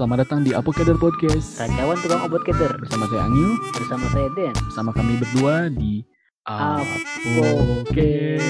selamat 0.00 0.24
datang 0.24 0.40
di 0.40 0.56
Apokader 0.56 0.96
Podcast. 0.96 1.60
Rancawan 1.60 2.00
tukang 2.00 2.24
obat 2.24 2.40
keder 2.48 2.72
Bersama 2.80 3.04
saya 3.04 3.28
Angyu, 3.28 3.52
bersama 3.76 4.08
saya 4.08 4.32
Den. 4.32 4.56
bersama 4.56 4.96
kami 4.96 5.20
berdua 5.20 5.68
di 5.68 6.00
Apokader 6.48 8.40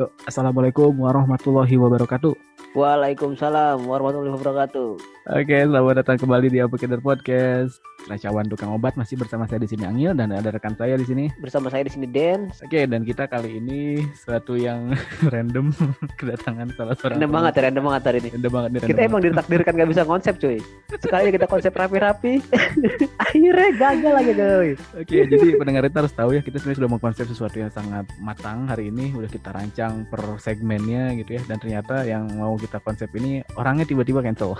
Yuk, 0.00 0.08
Assalamualaikum 0.24 0.88
warahmatullahi 1.04 1.76
wabarakatuh. 1.76 2.32
Waalaikumsalam 2.72 3.84
warahmatullahi 3.84 4.40
wabarakatuh. 4.40 4.90
Oke, 5.36 5.58
selamat 5.60 6.00
datang 6.00 6.16
kembali 6.16 6.48
di 6.48 6.64
Apokader 6.64 7.04
Podcast 7.04 7.76
Racawan 8.02 8.50
Tukang 8.50 8.74
Obat 8.74 8.98
masih 8.98 9.14
bersama 9.14 9.46
saya 9.46 9.62
di 9.62 9.70
sini 9.70 9.86
Angil 9.86 10.10
dan 10.12 10.34
ada 10.34 10.50
rekan 10.50 10.74
saya 10.74 10.98
di 10.98 11.06
sini 11.06 11.30
Bersama 11.38 11.70
saya 11.70 11.86
di 11.86 11.92
sini 11.94 12.06
Den. 12.10 12.50
Oke, 12.58 12.84
dan 12.84 13.06
kita 13.06 13.30
kali 13.30 13.62
ini 13.62 14.02
suatu 14.16 14.58
yang 14.58 14.90
random 15.32 15.70
kedatangan 16.18 16.74
salah 16.74 16.94
seorang 16.98 17.16
Random 17.18 17.30
banget, 17.30 17.52
ya, 17.54 17.60
random 17.70 17.84
banget 17.86 18.02
hari 18.02 18.18
ini. 18.18 18.28
Random 18.34 18.52
banget 18.52 18.70
random 18.74 18.88
Kita 18.90 19.00
emang 19.02 19.20
ditakdirkan 19.22 19.72
gak 19.78 19.90
bisa 19.90 20.02
konsep 20.02 20.34
cuy. 20.38 20.58
Sekali 20.98 21.28
kita 21.30 21.46
konsep 21.46 21.72
rapi-rapi, 21.72 22.32
akhirnya 23.24 23.68
gagal 23.78 24.12
lagi 24.12 24.32
cuy. 24.34 24.70
Oke, 24.98 25.16
jadi 25.24 25.46
pendengar 25.56 25.82
kita 25.86 25.98
harus 26.04 26.14
tahu 26.14 26.30
ya 26.34 26.40
kita 26.42 26.56
sebenarnya 26.58 26.78
sudah 26.82 26.90
mengkonsep 26.90 27.26
sesuatu 27.28 27.56
yang 27.58 27.72
sangat 27.72 28.04
matang 28.18 28.66
hari 28.66 28.90
ini, 28.90 29.14
udah 29.14 29.30
kita 29.30 29.50
rancang 29.54 30.04
per 30.06 30.20
segmennya 30.38 31.14
gitu 31.16 31.38
ya, 31.38 31.42
dan 31.46 31.56
ternyata 31.58 32.02
yang 32.04 32.26
mau 32.34 32.54
kita 32.58 32.82
konsep 32.82 33.08
ini 33.16 33.40
orangnya 33.56 33.86
tiba-tiba 33.86 34.20
cancel. 34.20 34.58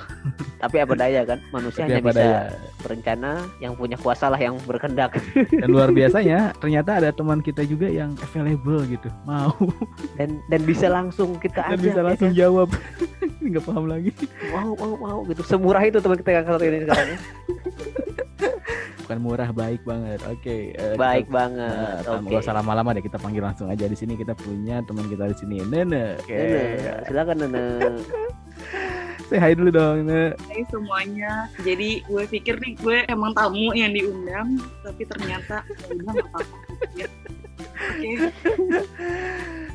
Tapi 0.63 0.77
apa 0.79 0.95
daya 0.95 1.23
kan, 1.27 1.39
manusia 1.51 1.85
Tapi 1.85 1.91
hanya 1.99 2.03
bisa 2.07 2.19
daya. 2.23 2.41
berencana, 2.83 3.32
yang 3.59 3.73
punya 3.73 3.95
kuasa 3.95 4.27
lah 4.27 4.37
yang 4.37 4.57
berkendak. 4.63 5.17
Dan 5.61 5.69
luar 5.69 5.89
biasanya 5.89 6.51
ternyata 6.61 6.99
ada 6.99 7.11
teman 7.11 7.39
kita 7.39 7.63
juga 7.63 7.87
yang 7.87 8.13
available 8.21 8.83
gitu, 8.87 9.09
mau 9.23 9.53
Dan 10.15 10.41
dan 10.47 10.61
bisa 10.63 10.87
langsung 10.87 11.37
kita 11.37 11.65
dan 11.67 11.75
ajak. 11.75 11.83
bisa 11.83 11.99
ya 11.99 12.05
langsung 12.05 12.31
kan? 12.31 12.39
jawab. 12.39 12.69
Nggak 13.43 13.63
paham 13.63 13.85
lagi. 13.87 14.11
Mau, 14.49 14.71
mau, 14.75 14.93
mau 14.97 15.19
gitu. 15.25 15.43
Semurah 15.43 15.83
itu 15.83 15.99
teman 15.99 16.17
kita 16.17 16.31
yang 16.33 16.47
satu 16.47 16.63
ini 16.63 16.79
sekarang. 16.81 17.09
ya. 17.09 17.19
Bukan 19.03 19.19
murah, 19.19 19.51
baik 19.51 19.83
banget. 19.83 20.23
Oke. 20.25 20.73
eh, 20.73 20.95
Baik 20.95 21.27
kita- 21.27 21.35
banget. 21.35 21.97
Tanpa 22.03 22.29
Oke. 22.29 22.39
usah 22.39 22.55
lama-lama 22.55 22.91
deh 22.93 23.03
kita 23.03 23.19
panggil 23.19 23.43
langsung 23.43 23.67
aja 23.67 23.85
di 23.85 23.95
sini 23.95 24.15
kita 24.15 24.33
punya 24.33 24.79
teman 24.83 25.05
kita 25.05 25.27
di 25.27 25.37
sini 25.37 25.57
Nene. 25.61 26.17
Oke. 26.19 26.33
Nene, 26.33 26.63
silakan 27.05 27.37
Nene. 27.41 27.65
Say 29.33 29.41
hi 29.41 29.57
dulu 29.57 29.73
dong. 29.73 30.13
Hai 30.13 30.61
semuanya. 30.69 31.49
Jadi 31.65 32.05
gue 32.05 32.25
pikir 32.29 32.61
nih 32.61 32.77
gue 32.77 33.01
emang 33.09 33.33
tamu 33.33 33.73
yang 33.73 33.97
diundang, 33.97 34.61
tapi 34.85 35.09
ternyata 35.09 35.65
ya 35.65 35.89
udah 35.89 36.13
nggak 36.13 36.29
apa-apa. 36.37 36.57
Oke, 37.73 38.13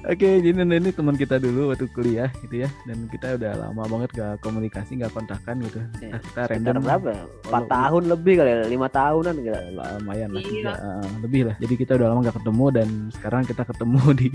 Oke, 0.08 0.40
jadi 0.40 0.56
ini 0.56 0.96
teman 0.96 1.20
kita 1.20 1.36
dulu 1.36 1.76
waktu 1.76 1.84
kuliah 1.92 2.32
gitu 2.40 2.64
ya, 2.64 2.72
dan 2.88 3.12
kita 3.12 3.36
udah 3.36 3.60
lama 3.60 3.84
banget 3.92 4.10
gak 4.16 4.40
komunikasi, 4.40 4.96
gak 5.04 5.12
kontakan 5.12 5.60
gitu. 5.60 5.84
Iya, 6.00 6.16
Nah, 6.16 6.20
kita 6.24 6.42
Sekitar 6.48 6.48
random 6.48 6.76
berapa? 6.80 7.12
Empat 7.44 7.64
tahun 7.68 8.04
lebih 8.16 8.34
kali 8.40 8.50
ya, 8.56 8.58
lima 8.72 8.88
tahunan 8.88 9.36
gitu. 9.44 9.52
lah, 9.76 10.00
lumayan 10.00 10.30
lah, 10.32 10.40
Iya. 10.40 10.72
eh, 10.72 11.10
lebih 11.20 11.42
lah. 11.52 11.56
Jadi 11.60 11.74
kita 11.76 11.92
udah 12.00 12.08
lama 12.08 12.20
gak 12.24 12.38
ketemu 12.40 12.66
dan 12.72 12.88
sekarang 13.12 13.42
kita 13.44 13.64
ketemu 13.68 14.00
di 14.24 14.30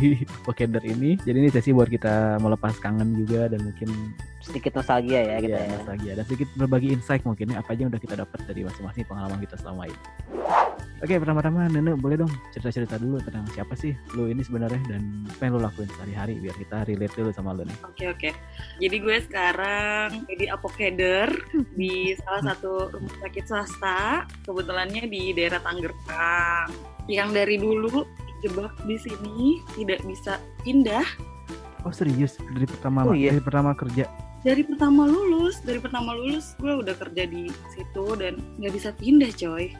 Pokeder 0.44 0.84
ini. 0.84 1.10
Jadi 1.24 1.36
ini 1.40 1.48
sesi 1.48 1.72
buat 1.72 1.88
kita 1.88 2.36
melepas 2.44 2.76
kangen 2.76 3.16
juga 3.16 3.48
dan 3.48 3.64
mungkin 3.64 3.88
Sedikit 4.44 4.76
nostalgia 4.76 5.22
ya 5.22 5.36
kita 5.38 5.54
ya, 5.54 5.64
ya. 5.64 5.72
nostalgia 5.78 6.12
dan 6.18 6.24
sedikit 6.26 6.48
berbagi 6.58 6.88
insight 6.90 7.22
mungkin 7.22 7.54
ya 7.54 7.62
apa 7.62 7.72
aja 7.72 7.86
yang 7.86 7.94
udah 7.94 8.02
kita 8.02 8.18
dapat 8.18 8.38
dari 8.42 8.66
masing-masing 8.66 9.06
pengalaman 9.06 9.38
kita 9.40 9.54
selama 9.56 9.86
ini. 9.88 10.00
Oke, 11.02 11.18
pertama-tama 11.18 11.66
Nene 11.66 11.98
boleh 11.98 12.14
dong 12.16 12.30
cerita-cerita 12.50 12.94
dulu 12.94 13.18
tentang 13.18 13.42
siapa 13.50 13.74
sih 13.74 13.90
lu 14.14 14.30
ini 14.30 14.38
sebenarnya 14.38 14.78
dan 14.86 15.02
apa 15.26 15.42
yang 15.42 15.58
lu 15.58 15.60
lakuin 15.60 15.90
sehari-hari 15.90 16.38
biar 16.38 16.54
kita 16.54 16.86
relate 16.86 17.10
dulu 17.12 17.30
sama 17.30 17.50
lu 17.50 17.66
nih. 17.66 17.74
oke, 17.82 18.04
oke. 18.08 18.30
Jadi 18.78 18.96
gue 18.96 19.16
sekarang 19.20 20.22
jadi 20.30 20.54
apokeder 20.54 21.26
di 21.80 22.14
salah 22.16 22.42
satu 22.48 22.86
rumah 22.88 23.14
sakit 23.18 23.44
swasta, 23.44 24.02
kebetulannya 24.46 25.04
di 25.04 25.34
daerah 25.34 25.58
Tangerang. 25.58 26.70
Yang 27.10 27.28
dari 27.34 27.56
dulu 27.58 28.06
jebak 28.38 28.70
di 28.82 28.94
sini 28.96 29.38
tidak 29.74 30.02
bisa 30.02 30.38
pindah 30.62 31.02
Oh 31.82 31.90
serius 31.90 32.38
dari 32.44 32.62
pertama 32.62 33.02
Oh, 33.02 33.10
iya. 33.10 33.34
dari 33.34 33.42
pertama 33.42 33.74
kerja. 33.74 34.06
dari 34.40 34.62
pertama 34.62 35.06
lulus 35.06 35.58
dari 35.60 35.78
pertama 35.78 36.14
lulus 36.14 36.54
gue 36.58 36.74
udah 36.74 36.94
kerja 36.94 37.26
di 37.26 37.46
situ 37.70 38.06
dan 38.14 38.38
nggak 38.58 38.74
bisa 38.74 38.90
pindah 38.92 39.30
coy 39.32 39.70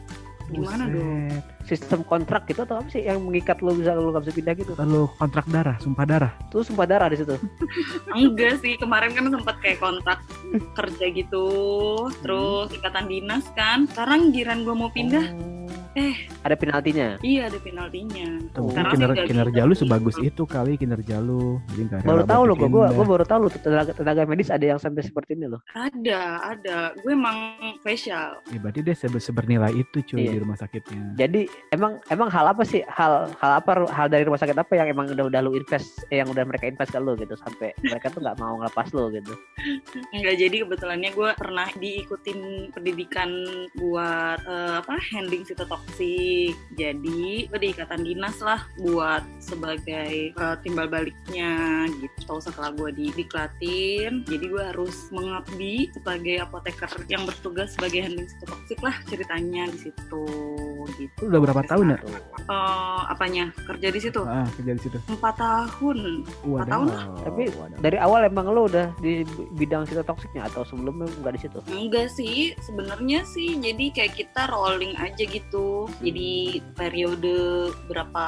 gimana 0.51 0.89
dong 0.89 1.29
Buset. 1.29 1.43
Sistem 1.63 2.03
kontrak 2.03 2.43
gitu 2.51 2.67
atau 2.67 2.83
apa 2.83 2.91
sih 2.91 3.07
yang 3.07 3.23
mengikat 3.23 3.63
lo 3.63 3.71
bisa 3.71 3.95
lo 3.95 4.11
gak 4.11 4.27
bisa 4.27 4.35
pindah 4.35 4.53
gitu? 4.59 4.73
Lalu 4.75 5.07
kontrak 5.15 5.47
darah, 5.47 5.79
sumpah 5.79 6.03
darah. 6.03 6.31
Tuh 6.51 6.59
sumpah 6.59 6.83
darah 6.83 7.07
di 7.07 7.23
situ. 7.23 7.39
enggak 8.19 8.59
sih 8.59 8.75
kemarin 8.75 9.15
kan 9.15 9.31
sempat 9.31 9.55
kayak 9.63 9.79
kontrak 9.79 10.19
kerja 10.75 11.05
gitu 11.15 11.47
terus 12.19 12.67
ikatan 12.75 13.07
dinas 13.07 13.47
kan 13.55 13.87
sekarang 13.87 14.35
giran 14.35 14.67
gue 14.67 14.75
mau 14.75 14.91
pindah 14.91 15.23
Eh, 15.93 16.15
ada 16.41 16.53
penaltinya. 16.53 17.21
iya 17.21 17.45
ada 17.45 17.55
penaltinya 17.55 18.41
Tuh, 18.49 18.65
Sekarang 18.67 18.91
kinerja, 18.91 19.23
kinerja 19.23 19.61
lu 19.61 19.73
sebagus 19.73 20.17
itu 20.17 20.43
kali 20.43 20.73
kinerja 20.73 21.17
lu. 21.17 21.61
Jadi 21.69 22.01
Baru 22.01 22.23
tahu 22.23 22.41
gua, 22.47 22.57
pindah. 22.57 22.91
gua 22.91 23.05
baru 23.07 23.23
tahu 23.23 23.39
loh 23.41 23.51
tenaga, 23.53 23.91
tenaga 23.91 24.21
medis 24.23 24.49
ada 24.49 24.65
yang 24.65 24.77
sampai 24.77 25.01
seperti 25.01 25.33
ini 25.33 25.47
loh. 25.47 25.61
ada 25.71 26.21
ada 26.43 26.77
gue 26.95 27.11
emang 27.11 27.37
spesial 27.77 28.41
Ya, 28.45 28.57
berarti 28.57 28.81
dia 28.81 28.93
sebe- 28.93 29.19
sebernilai 29.19 29.69
itu 29.71 30.01
cuy 30.03 30.19
Iya. 30.19 30.31
di 30.31 30.39
rumah 30.39 30.55
sakitnya. 30.55 31.13
Jadi 31.15 31.41
emang 31.69 32.01
emang 32.07 32.27
hal 32.27 32.45
apa 32.47 32.63
sih 32.63 32.81
hal 32.83 33.13
hal 33.35 33.51
apa 33.55 33.71
hal 33.87 34.07
dari 34.07 34.23
rumah 34.23 34.37
sakit 34.37 34.55
apa 34.55 34.73
yang 34.73 34.89
emang 34.89 35.09
udah 35.09 35.25
udah 35.25 35.39
lu 35.41 35.53
invest 35.53 36.05
eh, 36.07 36.17
yang 36.17 36.27
udah 36.27 36.41
mereka 36.41 36.65
invest 36.65 36.89
ke 36.89 36.97
lu 36.97 37.13
gitu 37.15 37.35
sampai 37.35 37.69
mereka 37.79 38.09
tuh 38.09 38.19
nggak 38.19 38.37
mau 38.37 38.57
ngelepas 38.57 38.87
lu 38.91 39.11
gitu. 39.11 39.33
Enggak 40.11 40.35
jadi 40.37 40.55
kebetulannya 40.59 41.09
gue 41.11 41.29
pernah 41.35 41.67
diikutin 41.71 42.39
pendidikan 42.71 43.29
buat 43.75 44.39
eh, 44.41 44.73
apa 44.79 44.95
handling 45.07 45.43
sitotoksik. 45.93 46.55
Jadi 46.73 47.47
gue 47.47 47.59
di 47.59 47.67
ikatan 47.75 48.01
dinas 48.01 48.37
lah 48.41 48.65
buat 48.79 49.23
sebagai 49.37 50.33
eh, 50.33 50.55
timbal 50.63 50.89
baliknya 50.89 51.85
gitu. 52.01 52.39
Setelah 52.41 52.73
gue 52.73 52.89
di 52.95 53.07
diklatin, 53.13 54.25
jadi 54.25 54.45
gue 54.49 54.63
harus 54.73 54.95
mengabdi 55.13 55.91
sebagai 55.93 56.41
apoteker 56.41 56.89
yang 57.11 57.27
bertugas 57.27 57.75
sebagai 57.75 58.01
handling 58.09 58.29
sitotoksik 58.29 58.79
lah 58.81 58.95
ceritanya 59.05 59.69
di 59.69 59.89
situ 59.89 60.25
gitu. 60.95 61.29
Udah 61.29 61.39
berapa 61.39 61.61
tahun 61.65 61.95
ya? 61.95 61.99
Eh, 62.43 63.01
apanya 63.07 63.55
kerja 63.67 63.87
di 63.87 63.99
situ? 63.99 64.21
Ah, 64.27 64.47
kerja 64.59 64.71
di 64.75 64.81
situ. 64.83 64.97
Empat 65.07 65.35
tahun. 65.39 66.27
Wadaw. 66.43 66.67
tahun 66.67 66.87
Tapi 67.23 67.43
wadaw. 67.55 67.77
Dari 67.79 67.97
awal 67.99 68.27
emang 68.27 68.51
lu 68.51 68.67
udah 68.67 68.91
di 68.99 69.23
bidang 69.55 69.87
sitotoksiknya 69.87 70.51
atau 70.51 70.67
sebelumnya 70.67 71.07
nggak 71.23 71.33
di 71.39 71.41
situ? 71.47 71.59
Enggak 71.71 72.07
sih, 72.11 72.51
sebenarnya 72.59 73.23
sih 73.29 73.55
jadi 73.59 73.85
kayak 73.95 74.13
kita 74.19 74.51
rolling 74.51 74.95
aja 74.99 75.23
gitu. 75.23 75.87
Jadi 76.03 76.59
periode 76.75 77.71
berapa 77.87 78.25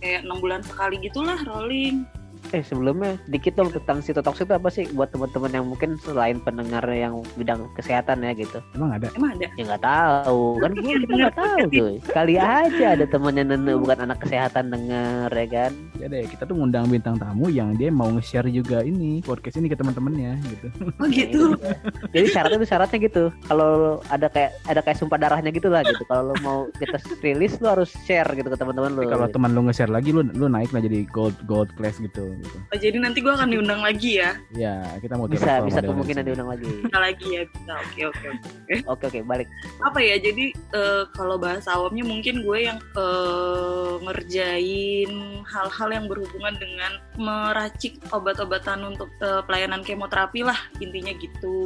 kayak 0.00 0.24
enam 0.24 0.38
bulan 0.40 0.62
sekali 0.64 0.96
gitulah 1.00 1.38
rolling. 1.44 2.08
Eh 2.50 2.64
sebelumnya 2.66 3.14
dikit 3.30 3.54
dong 3.54 3.70
tentang 3.70 4.02
sitotoksik 4.02 4.48
itu 4.50 4.54
apa 4.56 4.68
sih 4.72 4.84
buat 4.96 5.12
teman-teman 5.14 5.52
yang 5.54 5.66
mungkin 5.68 5.94
selain 6.02 6.42
pendengar 6.42 6.82
yang 6.90 7.22
bidang 7.38 7.68
kesehatan 7.78 8.26
ya 8.26 8.32
gitu. 8.34 8.58
Emang 8.74 8.96
ada? 8.96 9.06
Emang 9.14 9.38
ada? 9.38 9.46
Ya 9.54 9.62
nggak 9.68 9.84
tahu 9.84 10.42
kan 10.58 10.70
gua 10.74 10.94
kita 10.98 11.14
nggak 11.14 11.36
tahu 11.36 11.60
tuh. 11.70 11.92
Kali 12.10 12.34
aja 12.40 12.86
ada 12.98 13.04
temannya 13.06 13.44
Nene 13.46 13.72
bukan 13.78 13.98
anak 14.02 14.18
kesehatan 14.24 14.74
denger 14.74 15.30
ya 15.30 15.46
kan. 15.46 15.72
Ya 16.00 16.06
deh, 16.08 16.24
kita 16.26 16.42
tuh 16.48 16.56
ngundang 16.56 16.88
bintang 16.88 17.20
tamu 17.20 17.52
yang 17.52 17.76
dia 17.76 17.92
mau 17.92 18.08
nge-share 18.10 18.48
juga 18.50 18.82
ini 18.82 19.22
podcast 19.22 19.60
ini 19.60 19.70
ke 19.70 19.76
teman-temannya 19.78 20.40
gitu. 20.48 20.68
Oh 20.98 21.06
gitu. 21.06 21.42
Jadi 22.14 22.26
syaratnya 22.32 22.58
tuh 22.58 22.70
syaratnya 22.70 22.98
gitu. 22.98 23.24
Kalau 23.46 24.00
ada 24.10 24.26
kayak 24.26 24.56
ada 24.66 24.80
kayak 24.82 24.98
sumpah 24.98 25.20
darahnya 25.20 25.52
gitu 25.54 25.70
lah 25.70 25.86
gitu. 25.86 26.02
Kalau 26.08 26.32
lo 26.32 26.34
mau 26.42 26.58
kita 26.80 26.98
rilis 27.22 27.60
lo 27.62 27.78
harus 27.78 27.94
share 28.08 28.26
gitu 28.34 28.48
ke 28.48 28.58
teman-teman 28.58 28.90
lo. 28.96 29.06
Kalau 29.06 29.28
teman 29.30 29.54
lu 29.54 29.68
nge-share 29.70 29.92
lagi 29.92 30.10
lu 30.10 30.26
lu 30.34 30.50
naik 30.50 30.72
lah 30.74 30.82
jadi 30.82 31.06
gold 31.12 31.36
gold 31.46 31.70
class 31.76 32.00
gitu 32.00 32.29
gitu. 32.38 32.56
Oh, 32.70 32.78
jadi 32.78 32.96
nanti 32.98 33.18
gue 33.18 33.32
akan 33.32 33.48
diundang 33.48 33.80
lagi 33.80 34.20
ya. 34.20 34.38
Ya, 34.52 34.76
kita 34.98 35.16
mau 35.16 35.26
bisa 35.26 35.60
bisa 35.60 35.80
kemungkinan 35.80 36.22
diundang 36.22 36.48
lagi. 36.48 36.66
Bisa 36.66 36.98
lagi 36.98 37.26
ya, 37.30 37.42
bisa. 37.44 37.72
Oke, 37.80 38.00
oke, 38.06 38.26
oke. 38.28 38.74
Oke 38.86 39.04
oke 39.08 39.20
balik. 39.24 39.48
Apa 39.80 39.98
ya? 39.98 40.16
Jadi 40.16 40.52
eh, 40.54 41.02
kalau 41.12 41.36
bahasa 41.36 41.74
awamnya 41.74 42.04
mungkin 42.04 42.42
gue 42.42 42.58
yang 42.64 42.78
eh, 42.78 43.92
ngerjain 44.00 45.10
hal-hal 45.44 45.88
yang 45.90 46.06
berhubungan 46.06 46.54
dengan 46.56 46.92
meracik 47.16 47.98
obat-obatan 48.10 48.84
untuk 48.86 49.10
eh, 49.18 49.42
pelayanan 49.44 49.82
kemoterapi 49.82 50.42
lah 50.42 50.58
intinya 50.78 51.12
gitu. 51.16 51.56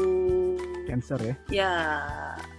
Cancer 0.84 1.18
ya. 1.20 1.34
Ya, 1.48 1.74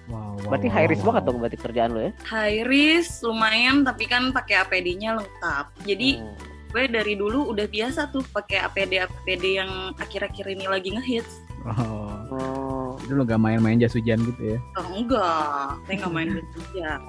Wow, 0.05 0.37
wow, 0.37 0.53
Berarti 0.53 0.69
wow, 0.69 0.75
high 0.77 0.87
risk 0.87 1.01
wow. 1.01 1.07
banget 1.09 1.23
dong 1.25 1.37
berarti 1.41 1.57
kerjaan 1.57 1.89
lo 1.89 1.99
ya. 1.99 2.11
high 2.29 2.61
risk 2.61 3.25
lumayan 3.25 3.81
tapi 3.81 4.05
kan 4.05 4.29
pakai 4.29 4.61
APD-nya 4.61 5.17
lengkap. 5.17 5.65
Jadi 5.81 6.09
Hmm. 6.21 6.37
Gue 6.71 6.83
dari 6.87 7.13
dulu 7.15 7.51
udah 7.51 7.67
biasa 7.67 8.09
tuh 8.09 8.23
pakai 8.31 8.63
APD 8.65 9.01
APD 9.01 9.59
yang 9.59 9.93
akhir-akhir 9.97 10.45
ini 10.49 10.65
lagi 10.65 10.89
ngehits. 10.93 11.45
Oh. 11.65 12.05
Oh, 12.29 12.93
Jadi 13.05 13.13
lo 13.17 13.23
gak 13.25 13.41
main-main 13.41 13.77
jas 13.77 13.93
hujan 13.93 14.21
gitu 14.21 14.57
ya. 14.57 14.59
Oh, 14.77 14.85
enggak, 14.97 15.77
saya 15.85 15.95
nggak 16.01 16.13
main 16.13 16.29
hujan. 16.53 16.99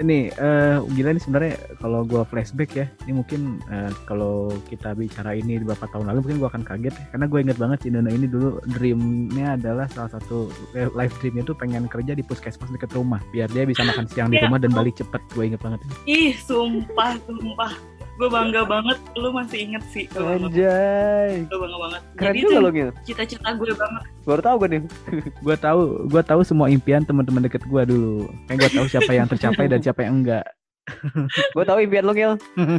Ini 0.00 0.18
eh 0.36 0.76
gila 0.92 1.10
nih 1.16 1.22
sebenarnya 1.22 1.52
kalau 1.80 2.00
gua 2.04 2.22
flashback 2.28 2.70
ya, 2.76 2.86
ini 3.04 3.20
mungkin 3.20 3.60
eh, 3.68 3.92
kalau 4.04 4.52
kita 4.68 4.92
bicara 4.96 5.32
ini 5.36 5.60
beberapa 5.60 5.88
tahun 5.92 6.12
lalu 6.12 6.18
mungkin 6.28 6.38
gua 6.40 6.48
akan 6.52 6.64
kaget 6.64 6.94
ya. 6.96 7.04
Karena 7.12 7.26
gue 7.28 7.38
inget 7.40 7.58
banget 7.60 7.78
si 7.84 7.88
Nana 7.92 8.10
ini 8.12 8.26
dulu 8.28 8.60
dreamnya 8.76 9.56
adalah 9.56 9.86
salah 9.92 10.12
satu 10.12 10.48
eh, 10.76 10.88
live 10.92 11.14
dreamnya 11.20 11.44
tuh 11.44 11.56
pengen 11.56 11.84
kerja 11.88 12.12
di 12.12 12.24
puskesmas 12.24 12.68
deket 12.72 12.92
rumah 12.96 13.20
biar 13.32 13.48
dia 13.52 13.64
bisa 13.64 13.80
makan 13.84 14.06
siang 14.08 14.28
di 14.28 14.40
Ya 14.40 14.48
rumah 14.48 14.60
dan 14.60 14.72
balik 14.72 14.96
cepet. 14.96 15.20
Gue 15.32 15.48
inget 15.52 15.60
banget. 15.60 15.80
ini. 15.84 15.94
Ih, 16.04 16.34
sumpah, 16.36 17.16
sumpah. 17.24 17.95
Gue 18.16 18.28
bangga 18.28 18.64
banget, 18.64 18.96
lu 19.12 19.28
masih 19.28 19.58
inget 19.60 19.84
sih. 19.92 20.08
Gue 20.08 20.24
bangga, 20.24 20.48
Anjay. 20.48 21.44
gue 21.44 21.58
bangga 21.58 21.78
banget. 21.78 22.00
Keren 22.16 22.32
Jadi 22.32 22.40
juga 22.40 22.56
lo 22.58 22.70
Ngil. 22.72 22.90
cita-cita 23.04 23.48
gue 23.52 23.72
banget. 23.72 24.02
Baru 24.24 24.40
tahu 24.40 24.56
gue 24.56 24.68
nih. 24.72 24.82
Gue 25.44 25.56
tahu, 25.56 25.80
gue 26.08 26.22
tahu 26.24 26.40
semua 26.40 26.66
impian 26.66 27.04
teman-teman 27.04 27.44
deket 27.44 27.62
gua 27.64 27.84
dulu. 27.84 28.24
Kayak 28.48 28.58
gue 28.58 28.70
tahu 28.72 28.86
siapa 28.88 29.12
yang 29.12 29.28
tercapai 29.28 29.68
dan 29.68 29.78
siapa 29.78 30.00
yang 30.02 30.24
enggak. 30.24 30.46
Gue 31.54 31.64
tahu 31.66 31.78
impian 31.78 32.02
lo 32.02 32.14
Ngil. 32.14 32.32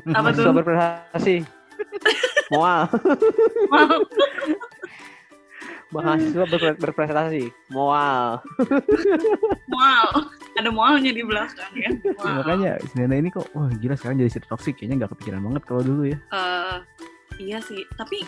Apa 0.10 0.30
tuh? 0.34 0.50
Berprestasi. 0.52 1.46
Moal. 2.54 2.88
Mau. 3.70 4.00
Mahasiswa 5.88 6.44
berpre- 6.44 6.80
berprestasi. 6.80 7.44
Moal. 7.70 8.44
Mual. 9.68 10.08
Ada 10.58 10.70
mualnya 10.74 11.14
di 11.14 11.22
belakang 11.22 11.72
ya. 11.78 11.90
Mual. 12.02 12.42
Makanya 12.42 12.72
si 12.82 12.94
Nana 12.98 13.16
ini 13.22 13.30
kok, 13.30 13.46
wah 13.54 13.70
gila 13.78 13.94
sekarang 13.94 14.26
jadi 14.26 14.42
toxic 14.50 14.74
kayaknya 14.82 15.06
nggak 15.06 15.12
kepikiran 15.14 15.42
banget 15.46 15.64
kalau 15.70 15.82
dulu 15.86 16.04
ya. 16.10 16.18
Eh, 16.34 16.78
iya 17.38 17.58
sih, 17.62 17.86
tapi 17.94 18.26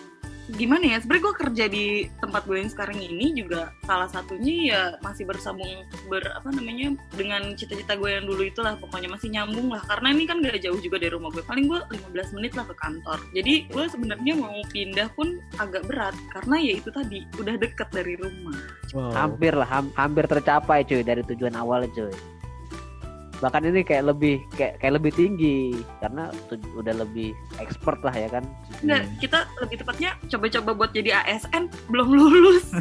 gimana 0.55 0.85
ya? 0.85 0.97
Sebenarnya 0.97 1.23
gue 1.23 1.35
kerja 1.35 1.65
di 1.69 1.85
tempat 2.17 2.41
gue 2.45 2.57
yang 2.57 2.71
sekarang 2.71 2.97
ini 2.97 3.33
juga 3.33 3.69
salah 3.85 4.09
satunya 4.09 4.53
ya 4.69 4.81
masih 4.99 5.25
bersambung 5.25 5.69
ber 6.07 6.25
apa 6.33 6.49
namanya 6.49 6.97
dengan 7.13 7.53
cita-cita 7.53 7.93
gue 7.93 8.09
yang 8.09 8.25
dulu 8.25 8.41
itulah 8.41 8.73
pokoknya 8.77 9.09
masih 9.11 9.29
nyambung 9.29 9.69
lah 9.69 9.83
karena 9.85 10.07
ini 10.13 10.23
kan 10.25 10.41
gak 10.41 10.61
jauh 10.61 10.79
juga 10.79 10.97
dari 10.97 11.13
rumah 11.13 11.29
gue 11.29 11.43
paling 11.45 11.69
gue 11.69 11.79
15 12.11 12.35
menit 12.37 12.51
lah 12.57 12.65
ke 12.65 12.75
kantor 12.77 13.19
jadi 13.31 13.53
gue 13.69 13.85
sebenarnya 13.89 14.33
mau 14.35 14.57
pindah 14.69 15.09
pun 15.13 15.37
agak 15.57 15.85
berat 15.85 16.15
karena 16.33 16.55
ya 16.57 16.73
itu 16.81 16.89
tadi 16.89 17.19
udah 17.37 17.55
deket 17.57 17.87
dari 17.91 18.13
rumah 18.17 18.57
Wow. 18.89 19.13
Hampir 19.13 19.53
lah, 19.53 19.69
ham- 19.69 19.93
hampir 19.93 20.25
tercapai 20.25 20.81
cuy 20.81 21.05
dari 21.05 21.21
tujuan 21.21 21.53
awal 21.53 21.85
cuy. 21.93 22.09
Bahkan 23.39 23.61
ini 23.65 23.81
kayak 23.81 24.03
lebih 24.05 24.43
kayak 24.51 24.77
kayak 24.77 24.99
lebih 24.99 25.11
tinggi 25.15 25.71
karena 25.99 26.27
udah 26.75 26.91
lebih 26.93 27.31
expert 27.57 28.03
lah 28.03 28.11
ya 28.11 28.27
kan. 28.27 28.43
Nggak, 28.79 29.03
kita 29.17 29.39
lebih 29.59 29.79
tepatnya 29.79 30.11
coba-coba 30.27 30.71
buat 30.75 30.91
jadi 30.91 31.23
ASN 31.23 31.71
belum 31.87 32.07
lulus 32.09 32.67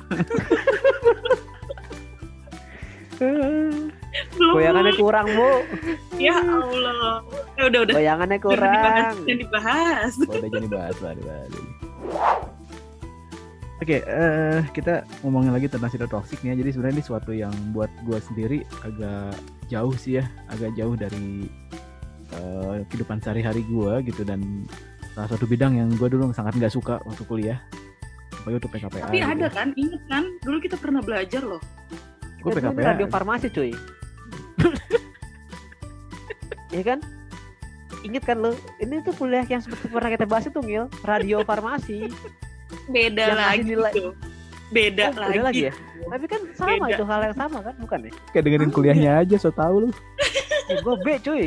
belum 3.19 4.53
Goyangannya 4.55 4.95
lulus. 4.95 5.03
kurang 5.03 5.27
bu, 5.31 5.51
ya 6.17 6.39
Allah 6.39 7.23
ya 7.55 7.63
udah 7.67 7.81
udah 7.85 7.95
Jangan 7.99 8.29
dibahas, 8.31 8.43
kurang. 8.43 9.15
jangan 9.27 9.39
dibahas. 9.39 10.13
Oh, 10.23 10.35
udah 10.35 10.51
jadi 10.51 10.69
bahas 10.71 10.97
lah, 10.99 11.13
dibahas. 11.15 11.51
Oke, 13.79 14.03
eh, 14.03 14.61
kita 14.75 15.07
ngomongin 15.23 15.55
lagi 15.55 15.71
tentang 15.71 15.87
sifat 15.87 16.11
toxic 16.11 16.43
nih 16.43 16.51
ya. 16.51 16.67
Jadi 16.67 16.71
sebenarnya 16.75 16.97
ini 16.99 17.05
suatu 17.07 17.31
yang 17.31 17.55
buat 17.71 17.87
gue 18.03 18.19
sendiri 18.19 18.59
agak 18.83 19.39
jauh 19.71 19.95
sih 19.95 20.19
ya, 20.19 20.27
agak 20.51 20.75
jauh 20.75 20.99
dari 20.99 21.47
eh, 22.35 22.83
kehidupan 22.91 23.23
sehari-hari 23.23 23.63
gue 23.71 24.03
gitu 24.11 24.27
dan 24.27 24.67
salah 25.15 25.31
satu 25.31 25.47
bidang 25.47 25.79
yang 25.79 25.95
gue 25.95 26.09
dulu 26.11 26.35
sangat 26.35 26.59
nggak 26.59 26.75
suka 26.75 26.99
waktu 27.07 27.23
kuliah. 27.31 27.63
Apalagi 28.43 28.59
waktu 28.59 28.71
PKPA. 28.75 29.05
Tapi 29.07 29.19
gitu 29.23 29.31
ada 29.31 29.47
ya. 29.47 29.51
kan, 29.55 29.69
inget 29.79 30.03
kan? 30.11 30.25
Dulu 30.43 30.57
kita 30.59 30.77
pernah 30.79 31.01
belajar 31.03 31.43
loh. 31.47 31.63
Gue 32.43 32.51
Itu 32.51 32.59
PKPA. 32.59 32.83
radio 32.83 33.07
farmasi 33.07 33.47
cuy. 33.51 33.71
Iya 36.69 36.85
kan? 36.85 36.99
Ingat 38.05 38.29
kan 38.29 38.37
lo? 38.45 38.53
Ini 38.77 39.01
tuh 39.01 39.17
kuliah 39.17 39.41
yang 39.49 39.65
seperti 39.65 39.89
pernah 39.89 40.13
kita 40.13 40.29
bahas 40.29 40.45
itu 40.47 40.61
Ngil, 40.61 40.85
radio 41.01 41.41
farmasi. 41.41 42.13
Beda 42.89 43.25
Yang 43.25 43.39
lagi 43.39 43.63
nilai- 43.65 43.95
tuh. 43.95 44.13
Beda 44.69 45.05
Oh, 45.09 45.17
lagi. 45.17 45.33
beda 45.33 45.45
lagi 45.45 45.63
ya? 45.65 45.73
Tapi 46.09 46.25
kan 46.25 46.41
sama 46.53 46.75
Beda. 46.79 46.93
itu 46.93 47.05
hal 47.05 47.21
yang 47.25 47.37
sama 47.37 47.59
kan, 47.61 47.75
bukan 47.81 47.99
ya? 48.05 48.13
Kayak 48.31 48.45
dengerin 48.45 48.71
kuliahnya 48.71 49.11
aja, 49.19 49.37
so 49.37 49.49
tau 49.49 49.77
lu. 49.81 49.89
Eh, 50.69 50.77
gue 50.79 50.95
B 51.01 51.07
cuy, 51.19 51.45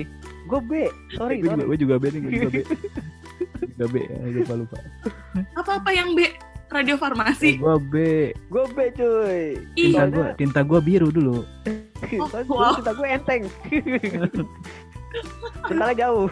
gue 0.50 0.60
B. 0.66 0.72
Sorry, 1.14 1.38
gue 1.40 1.50
juga, 1.50 1.64
gue 1.64 1.78
juga 1.78 1.96
B 1.98 2.04
nih, 2.10 2.20
gue 2.20 2.32
juga 2.34 2.50
B. 2.50 2.58
juga 3.72 3.86
B, 3.86 3.96
ya, 4.02 4.18
lupa 4.34 4.54
lupa. 4.58 4.78
Apa-apa 5.54 5.90
yang 5.94 6.18
B? 6.18 6.26
Radio 6.72 6.96
farmasi. 6.96 7.60
Gue 7.60 7.78
B. 7.84 7.96
Gue 8.48 8.64
B 8.72 8.78
cuy. 8.96 9.42
Tinta 9.76 10.08
gue, 10.08 10.28
tinta 10.34 10.60
gue 10.64 10.80
biru 10.80 11.12
dulu. 11.12 11.44
Soalnya 12.02 12.48
wow. 12.48 12.74
cinta 12.74 12.92
gue 12.96 13.08
enteng. 13.08 13.44
Bentarnya 15.68 15.96
jauh. 16.00 16.28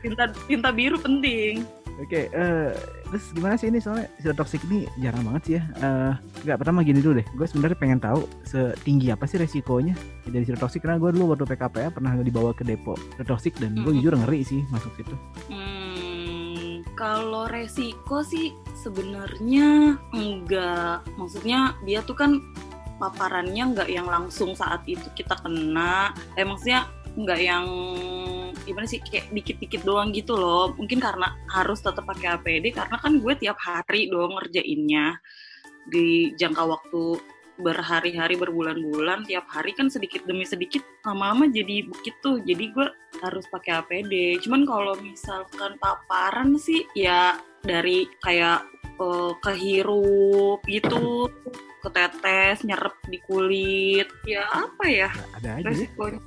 tinta 0.00 0.24
tinta 0.46 0.68
biru 0.70 0.96
penting. 0.96 1.66
Oke, 2.02 2.26
eh 2.34 2.74
terus 3.06 3.30
gimana 3.30 3.54
sih 3.54 3.70
ini 3.70 3.78
soalnya 3.78 4.10
sifat 4.18 4.34
toxic 4.34 4.58
ini 4.66 4.90
jarang 4.98 5.22
banget 5.22 5.42
sih 5.46 5.54
ya. 5.54 5.62
Eh 5.78 6.12
nggak 6.42 6.58
pertama 6.58 6.82
gini 6.82 6.98
dulu 6.98 7.22
deh. 7.22 7.26
Gue 7.38 7.46
sebenarnya 7.46 7.78
pengen 7.78 8.02
tahu 8.02 8.26
setinggi 8.42 9.14
apa 9.14 9.22
sih 9.30 9.38
resikonya 9.38 9.94
dari 10.26 10.42
sifat 10.42 10.66
toxic 10.66 10.82
karena 10.82 10.98
gue 10.98 11.14
dulu 11.14 11.38
waktu 11.38 11.46
PKPA 11.46 11.94
pernah 11.94 12.18
dibawa 12.18 12.50
ke 12.50 12.66
depo 12.66 12.98
sifat 13.14 13.26
toxic 13.30 13.54
dan 13.62 13.78
gue 13.78 13.86
Mm-mm. 13.86 14.02
jujur 14.02 14.18
ngeri 14.18 14.42
sih 14.42 14.66
masuk 14.74 14.90
situ. 14.98 15.14
Hmm, 15.46 16.82
kalau 16.98 17.46
resiko 17.46 18.26
sih 18.26 18.50
sebenarnya 18.74 19.94
enggak. 20.10 21.06
Maksudnya 21.14 21.78
dia 21.86 22.02
tuh 22.02 22.18
kan 22.18 22.42
paparannya 22.98 23.62
enggak 23.62 23.86
yang 23.86 24.10
langsung 24.10 24.58
saat 24.58 24.82
itu 24.90 25.06
kita 25.14 25.38
kena. 25.38 26.10
Eh 26.34 26.42
maksudnya 26.42 26.90
enggak 27.14 27.38
yang 27.38 27.66
gimana 28.62 28.86
sih 28.86 29.02
kayak 29.02 29.30
dikit-dikit 29.34 29.82
doang 29.82 30.14
gitu 30.14 30.34
loh. 30.38 30.72
Mungkin 30.74 31.02
karena 31.02 31.34
harus 31.50 31.82
tetap 31.82 32.06
pakai 32.06 32.38
APD 32.38 32.72
karena 32.74 32.96
kan 32.98 33.18
gue 33.18 33.34
tiap 33.38 33.58
hari 33.58 34.08
dong 34.08 34.38
ngerjainnya 34.38 35.18
di 35.90 36.30
jangka 36.38 36.62
waktu 36.62 37.18
berhari-hari 37.60 38.34
berbulan-bulan 38.40 39.28
tiap 39.28 39.44
hari 39.46 39.76
kan 39.76 39.86
sedikit 39.92 40.24
demi 40.24 40.42
sedikit 40.42 40.80
lama-lama 41.04 41.46
jadi 41.52 41.84
begitu 41.84 42.40
jadi 42.42 42.64
gue 42.72 42.86
harus 43.22 43.44
pakai 43.52 43.82
APD. 43.84 44.42
Cuman 44.42 44.66
kalau 44.66 44.96
misalkan 44.98 45.78
paparan 45.78 46.58
sih 46.58 46.82
ya 46.96 47.38
dari 47.62 48.08
kayak 48.24 48.66
eh, 48.98 49.32
kehirup 49.44 50.64
gitu, 50.66 51.30
ketetes, 51.84 52.66
nyerep 52.66 52.94
di 53.06 53.18
kulit. 53.26 54.08
Ya 54.26 54.46
apa 54.50 54.84
ya 54.90 55.10
Ada 55.38 55.60
aja 55.60 55.62
ya. 55.62 55.70
resikonya? 55.70 56.20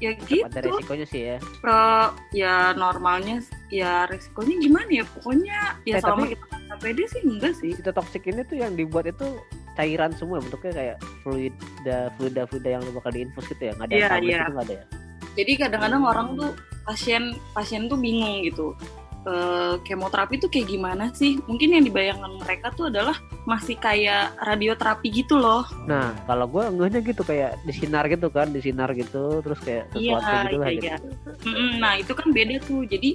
Ya 0.00 0.16
Ada 0.16 0.24
gitu. 0.58 0.68
resikonya 0.72 1.06
sih 1.06 1.20
ya. 1.22 1.36
Eh, 1.38 2.06
ya 2.34 2.72
normalnya 2.72 3.44
ya 3.68 4.08
resikonya 4.08 4.56
gimana 4.58 4.88
ya? 4.90 5.04
Pokoknya 5.06 5.58
ya 5.84 5.94
Eh, 5.96 6.00
selama 6.00 6.24
tapi- 6.24 6.32
kita 6.32 6.44
pakai 6.46 6.68
APD 6.72 6.98
sih 7.06 7.20
enggak 7.22 7.54
sih. 7.54 7.70
Itu 7.72 7.90
toxic 7.90 8.24
ini 8.24 8.40
tuh 8.42 8.56
yang 8.58 8.72
dibuat 8.72 9.06
itu 9.06 9.28
cairan 9.76 10.12
semua 10.12 10.40
bentuknya 10.40 10.72
kayak 10.72 10.96
fluida 11.22 12.12
fluida 12.14 12.42
fluida 12.44 12.68
yang 12.70 12.82
lu 12.82 12.92
bakal 12.92 13.12
diinfus 13.12 13.44
gitu 13.46 13.62
ya 13.62 13.72
nggak 13.72 13.86
ada 13.86 13.94
Iya, 13.94 14.02
yang 14.02 14.20
iya. 14.20 14.36
itu 14.36 14.50
nggak 14.50 14.66
ada 14.66 14.74
ya 14.74 14.84
Jadi 15.30 15.52
kadang-kadang 15.56 16.02
orang 16.02 16.28
tuh 16.34 16.50
pasien 16.82 17.22
pasien 17.54 17.82
tuh 17.86 17.96
bingung 17.96 18.42
gitu. 18.42 18.74
Eh, 19.20 19.74
kemoterapi 19.84 20.40
tuh 20.40 20.48
kayak 20.48 20.72
gimana 20.72 21.12
sih? 21.12 21.36
Mungkin 21.44 21.76
yang 21.76 21.84
dibayangkan 21.84 22.40
mereka 22.40 22.72
tuh 22.72 22.88
adalah 22.88 23.20
masih 23.44 23.76
kayak 23.76 24.32
radioterapi 24.40 25.12
gitu 25.12 25.36
loh. 25.36 25.64
nah 25.84 26.16
kalau 26.24 26.48
gue 26.48 26.64
ngehnya 26.72 27.00
gitu 27.04 27.20
kayak 27.20 27.60
disinar 27.68 28.08
gitu 28.08 28.32
kan 28.32 28.48
disinar 28.48 28.88
gitu 28.96 29.40
terus 29.44 29.60
kayak 29.60 29.92
Iya, 29.92 30.16
sesuatu 30.20 30.44
gitu 30.48 30.56
lah 30.56 30.68
iya, 30.68 30.76
gitu 30.76 30.84
iya. 30.88 30.96
Mm-mm, 31.44 31.70
Nah 31.80 31.92
itu 32.00 32.12
kan 32.16 32.28
beda 32.32 32.56
tuh. 32.64 32.80
Jadi 32.88 33.10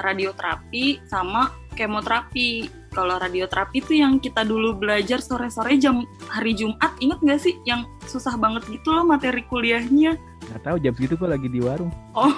radioterapi 0.00 0.84
sama 1.04 1.52
kemoterapi. 1.76 2.48
Kalau 2.90 3.20
radioterapi 3.20 3.84
itu 3.84 3.92
yang 4.00 4.16
kita 4.18 4.42
dulu 4.42 4.74
belajar 4.74 5.20
sore-sore 5.20 5.76
jam 5.76 6.02
hari 6.26 6.56
Jumat, 6.56 6.96
inget 6.98 7.20
nggak 7.20 7.40
sih? 7.40 7.54
Yang 7.62 7.84
susah 8.08 8.34
banget 8.34 8.64
gitu 8.66 8.96
loh 8.96 9.04
materi 9.04 9.44
kuliahnya. 9.44 10.16
Nggak 10.50 10.60
tahu 10.64 10.76
jam 10.80 10.92
segitu 10.96 11.14
gue 11.20 11.28
lagi 11.30 11.48
di 11.52 11.60
warung. 11.60 11.92
Oh, 12.16 12.32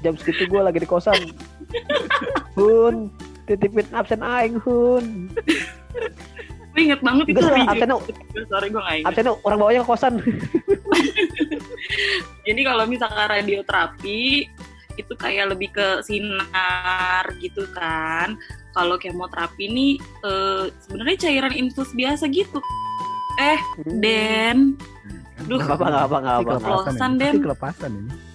jam 0.00 0.14
segitu 0.14 0.46
gue 0.46 0.60
lagi 0.62 0.78
di 0.78 0.86
kosan 0.88 1.18
hun 2.56 3.12
titipin 3.48 3.88
absen 3.92 4.20
aing 4.20 4.56
hun 4.62 5.28
gue 6.68 6.80
inget 6.84 7.00
banget 7.02 7.26
itu 7.34 7.40
hari 7.42 7.66
absennya 7.66 7.96
Jumat. 7.98 8.46
Sorry 8.46 8.66
gue 8.70 8.82
nggak 8.82 8.96
inget. 9.02 9.08
absennya 9.10 9.32
orang 9.42 9.58
bawanya 9.58 9.80
ke 9.82 9.88
kosan 9.88 10.14
Jadi 12.48 12.60
kalau 12.64 12.84
misalkan 12.88 13.28
radioterapi 13.28 14.48
itu 14.98 15.12
kayak 15.14 15.54
lebih 15.54 15.70
ke 15.70 16.02
sinar 16.02 17.24
gitu 17.38 17.64
kan. 17.70 18.34
Kalau 18.74 18.98
kemoterapi 18.98 19.70
ini 19.70 19.88
eh, 20.26 20.72
sebenarnya 20.86 21.28
cairan 21.28 21.54
infus 21.54 21.94
biasa 21.94 22.26
gitu. 22.30 22.58
Eh, 23.38 23.60
Den, 23.86 24.74
Duh. 25.46 25.62
nggak 25.62 25.78
apa 25.78 25.86
nggak 25.86 26.04
apa 26.10 26.16
nggak 26.18 26.34
Pasti 26.34 26.42
apa 26.42 26.50
nggak 26.50 26.58
apa. 26.58 26.78
Kelepasan. 26.82 27.10
Den. 27.14 27.34
Kelepasan 27.38 27.90
ini. 27.94 28.27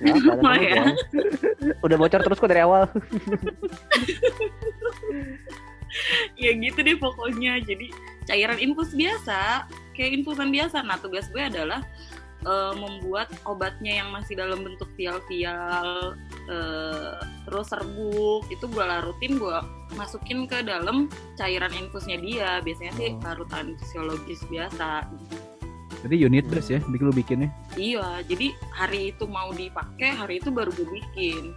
Oh, 0.00 0.56
ya. 0.56 0.96
aja. 0.96 1.76
udah 1.84 1.96
bocor 2.00 2.24
terus 2.24 2.40
kok 2.40 2.48
dari 2.48 2.64
awal 2.64 2.88
ya 6.40 6.50
gitu 6.56 6.80
deh 6.80 6.96
pokoknya. 6.96 7.60
Jadi 7.60 7.92
cairan 8.24 8.56
infus 8.62 8.94
biasa 8.94 9.66
kayak 9.92 10.22
infusan 10.22 10.48
biasa 10.54 10.80
nah 10.86 10.96
tugas 10.96 11.28
gue 11.28 11.42
adalah 11.42 11.84
uh, 12.46 12.72
membuat 12.72 13.28
obatnya 13.44 14.00
yang 14.00 14.08
masih 14.14 14.38
dalam 14.38 14.64
bentuk 14.64 14.88
vial-vial 14.96 16.14
uh, 16.48 17.20
terus 17.44 17.68
serbuk 17.68 18.46
itu 18.48 18.64
gue 18.70 18.84
larutin 18.84 19.36
gue 19.36 19.58
masukin 19.98 20.46
ke 20.46 20.62
dalam 20.62 21.10
cairan 21.36 21.74
infusnya 21.74 22.16
dia 22.22 22.50
biasanya 22.62 22.92
sih 22.96 23.10
Oh. 23.12 23.20
larutan 23.26 23.74
fisiologis 23.76 24.40
biasa 24.48 25.04
Jadi 26.00 26.16
unit 26.16 26.44
base 26.48 26.76
ya, 26.76 26.80
bikin 26.88 27.04
lu 27.04 27.14
bikinnya. 27.14 27.48
iya 27.76 28.24
jadi 28.24 28.56
hari 28.72 29.12
itu 29.12 29.28
mau 29.28 29.52
dipakai 29.52 30.16
hari 30.16 30.40
itu 30.40 30.48
baru 30.48 30.72
gue 30.72 30.88
bikin 30.88 31.52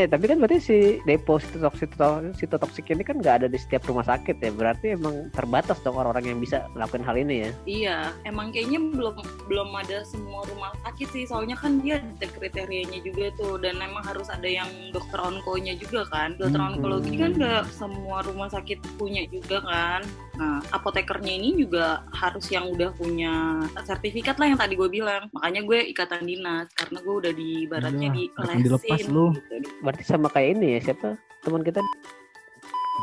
Eh 0.00 0.08
tapi 0.08 0.24
kan 0.24 0.40
berarti 0.40 0.56
si 0.56 0.78
depo 1.04 1.36
sitotoksik 1.36 2.00
sitotoksik 2.40 2.88
ini 2.88 3.04
kan 3.04 3.20
nggak 3.20 3.44
ada 3.44 3.46
di 3.48 3.60
setiap 3.60 3.84
rumah 3.84 4.08
sakit 4.08 4.40
ya. 4.40 4.48
Berarti 4.48 4.96
emang 4.96 5.28
terbatas 5.36 5.84
dong 5.84 6.00
orang-orang 6.00 6.32
yang 6.32 6.40
bisa 6.40 6.64
melakukan 6.72 7.04
hal 7.04 7.16
ini 7.20 7.44
ya. 7.44 7.50
Iya, 7.68 7.96
emang 8.24 8.56
kayaknya 8.56 8.80
belum 8.80 9.20
belum 9.52 9.68
ada 9.76 10.00
semua 10.08 10.48
rumah 10.48 10.72
sakit 10.88 11.08
sih. 11.12 11.24
Soalnya 11.28 11.60
kan 11.60 11.84
dia 11.84 12.00
ada 12.00 12.24
kriterianya 12.24 13.04
juga 13.04 13.36
tuh, 13.36 13.60
dan 13.60 13.84
emang 13.84 14.00
harus 14.08 14.32
ada 14.32 14.48
yang 14.48 14.68
dokter 14.96 15.20
onkonya 15.20 15.76
juga 15.76 16.08
kan. 16.08 16.40
Dokter 16.40 16.56
Hmm. 16.56 16.80
onkologi 16.80 17.12
kan 17.20 17.36
nggak 17.36 17.68
semua 17.76 18.24
rumah 18.24 18.48
sakit 18.48 18.80
punya 18.96 19.28
juga 19.28 19.60
kan. 19.60 20.00
Nah, 20.32 20.64
apotekernya 20.72 21.36
ini 21.36 21.60
juga 21.60 22.08
harus 22.16 22.48
yang 22.48 22.72
udah 22.72 22.96
punya 22.96 23.60
sertifikat 23.84 24.40
lah 24.40 24.48
yang 24.48 24.56
tadi 24.56 24.72
gue 24.80 24.88
bilang. 24.88 25.28
Makanya 25.36 25.60
gue 25.68 25.78
ikatan 25.92 26.24
dinas 26.24 26.72
karena 26.72 26.98
gue 27.04 27.14
udah 27.14 27.32
di 27.36 27.68
baratnya 27.68 28.08
di 28.08 28.32
akan 28.40 28.56
dilepas 28.64 29.00
lu. 29.12 29.36
Gitu. 29.36 29.56
Berarti 29.82 30.04
sama 30.06 30.30
kayak 30.30 30.56
ini 30.58 30.78
ya 30.78 30.90
siapa 30.90 31.18
teman 31.42 31.66
kita 31.66 31.82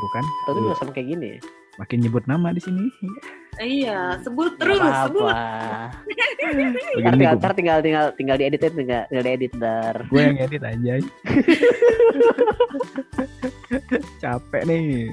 Bukan? 0.00 0.24
Lu 0.48 0.60
juga 0.64 0.76
sama 0.80 0.90
kayak 0.96 1.08
gini 1.12 1.26
ya. 1.36 1.40
Makin 1.76 1.98
nyebut 2.00 2.24
nama 2.24 2.52
di 2.52 2.60
sini. 2.60 2.88
Iya, 3.60 4.16
sebut 4.24 4.56
Nggak 4.56 4.64
terus, 4.64 4.80
sebut. 4.80 5.34
Begini 6.96 7.04
Ntar, 7.04 7.12
nih, 7.12 7.20
tinggal, 7.20 7.34
ntar 7.36 7.52
tinggal 7.52 7.78
tinggal 7.84 8.04
tinggal 8.16 8.36
diedit 8.40 8.60
tinggal, 8.64 9.04
tinggal 9.08 9.24
diedit 9.24 9.52
ntar. 9.60 9.94
gue 10.08 10.20
yang 10.20 10.38
edit 10.40 10.62
aja. 10.64 10.94
Capek 14.22 14.62
nih. 14.64 15.12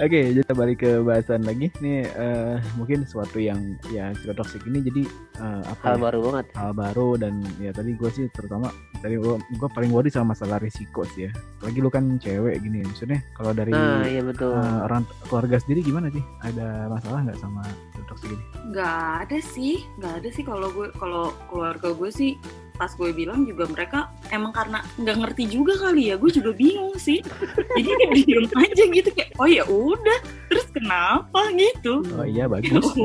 Oke, 0.00 0.32
kita 0.32 0.56
balik 0.56 0.80
ke 0.80 1.04
bahasan 1.04 1.44
lagi. 1.44 1.68
Nih 1.84 2.08
eh, 2.08 2.56
mungkin 2.80 3.04
sesuatu 3.04 3.36
yang 3.36 3.76
ya 3.92 4.08
toxic 4.32 4.64
ini 4.64 4.80
jadi 4.80 5.04
eh, 5.36 5.62
apa 5.68 5.84
Hal 5.84 5.96
ya? 6.00 6.02
baru 6.08 6.18
banget. 6.32 6.46
hal 6.56 6.72
baru 6.72 7.08
dan 7.20 7.44
ya 7.60 7.76
tadi 7.76 7.92
gue 7.92 8.08
sih 8.08 8.24
terutama 8.32 8.72
tadi 9.04 9.20
gue 9.20 9.36
gue 9.36 9.68
paling 9.76 9.92
worry 9.92 10.08
sama 10.08 10.32
masalah 10.32 10.56
risiko 10.64 11.04
sih 11.12 11.28
ya. 11.28 11.30
Apalagi 11.60 11.78
lu 11.84 11.90
kan 11.92 12.04
cewek 12.16 12.64
gini, 12.64 12.80
maksudnya 12.88 13.20
kalau 13.36 13.52
dari 13.52 13.68
Nah 13.68 14.08
iya 14.08 14.24
betul. 14.24 14.56
eh, 14.56 14.80
orang 14.80 15.04
keluarga 15.28 15.60
sendiri 15.60 15.84
gimana 15.84 16.08
sih? 16.08 16.24
Ada 16.40 16.88
masalah 16.88 17.18
nggak 17.28 17.38
sama 17.44 17.60
toxic 18.08 18.32
ini? 18.32 18.44
Nggak 18.72 18.96
ada 19.28 19.38
sih, 19.44 19.84
nggak 20.00 20.14
ada 20.24 20.28
sih 20.32 20.42
kalau 20.42 20.72
gue 20.72 20.88
kalau 20.96 21.36
keluarga 21.52 21.92
gue 21.92 22.08
sih 22.08 22.40
pas 22.82 22.90
gue 22.98 23.14
bilang 23.14 23.46
juga 23.46 23.70
mereka 23.70 24.10
emang 24.34 24.50
karena 24.50 24.82
nggak 24.98 25.16
ngerti 25.22 25.46
juga 25.46 25.78
kali 25.78 26.10
ya, 26.10 26.18
gue 26.18 26.34
juga 26.34 26.50
bingung 26.50 26.98
sih. 26.98 27.22
Jadi 27.78 27.90
dia 27.94 28.08
diem 28.10 28.46
aja 28.58 28.82
gitu 28.90 29.08
kayak 29.14 29.30
oh 29.38 29.46
ya 29.46 29.62
udah, 29.70 30.18
terus 30.50 30.66
kenapa 30.74 31.46
gitu? 31.54 32.02
Oh 32.18 32.26
iya 32.26 32.50
bagus. 32.50 32.82